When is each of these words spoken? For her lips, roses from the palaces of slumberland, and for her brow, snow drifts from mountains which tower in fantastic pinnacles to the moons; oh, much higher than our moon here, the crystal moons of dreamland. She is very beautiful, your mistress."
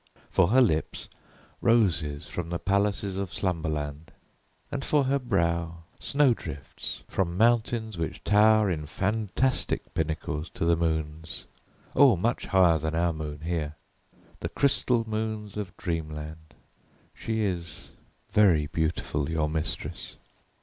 For 0.31 0.47
her 0.47 0.61
lips, 0.61 1.07
roses 1.61 2.25
from 2.25 2.49
the 2.49 2.57
palaces 2.57 3.17
of 3.17 3.31
slumberland, 3.31 4.11
and 4.71 4.83
for 4.83 5.03
her 5.03 5.19
brow, 5.19 5.83
snow 5.99 6.33
drifts 6.33 7.03
from 7.07 7.37
mountains 7.37 7.99
which 7.99 8.23
tower 8.23 8.67
in 8.71 8.87
fantastic 8.87 9.93
pinnacles 9.93 10.49
to 10.55 10.65
the 10.65 10.75
moons; 10.75 11.45
oh, 11.95 12.15
much 12.15 12.47
higher 12.47 12.79
than 12.79 12.95
our 12.95 13.13
moon 13.13 13.41
here, 13.41 13.75
the 14.39 14.49
crystal 14.49 15.07
moons 15.07 15.55
of 15.55 15.77
dreamland. 15.77 16.55
She 17.13 17.43
is 17.43 17.91
very 18.31 18.65
beautiful, 18.65 19.29
your 19.29 19.49
mistress." 19.51 20.15